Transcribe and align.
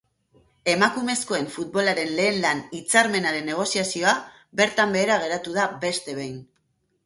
Emakumezkoen 0.71 1.45
futbolaren 1.57 2.15
lehen 2.21 2.41
lan 2.47 2.63
hitzarmenaren 2.79 3.47
negoziazioa 3.53 4.17
bertan 4.63 4.99
behera 4.99 5.23
geratu 5.29 5.59
da 5.63 5.71
beste 5.89 6.21
behin. 6.23 6.45